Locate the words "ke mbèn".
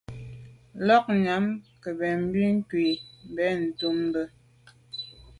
1.81-2.17